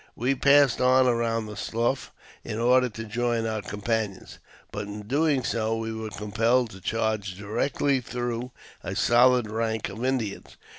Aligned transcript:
We 0.15 0.33
passed 0.33 0.81
on 0.81 1.05
around 1.05 1.45
the 1.45 1.55
slough 1.55 2.11
in 2.43 2.57
order 2.57 2.89
to 2.89 3.03
join 3.03 3.45
our 3.45 3.61
companions, 3.61 4.39
but 4.71 4.87
in 4.87 5.03
doing 5.03 5.43
so 5.43 5.77
we 5.77 5.93
were 5.93 6.09
compelled 6.09 6.71
to 6.71 6.81
charge 6.81 7.35
directly 7.37 8.01
through 8.01 8.49
a 8.83 8.95
solid 8.95 9.47
rank 9.51 9.89
of 9.89 10.03
Indians. 10.03 10.57